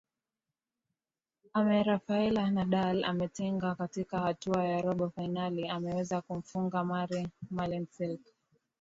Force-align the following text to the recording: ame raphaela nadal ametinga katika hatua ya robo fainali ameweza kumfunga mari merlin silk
ame 1.53 1.83
raphaela 1.83 2.49
nadal 2.51 3.03
ametinga 3.05 3.75
katika 3.75 4.19
hatua 4.19 4.63
ya 4.65 4.81
robo 4.81 5.09
fainali 5.09 5.67
ameweza 5.69 6.21
kumfunga 6.21 6.83
mari 6.83 7.27
merlin 7.51 7.87
silk 7.91 8.21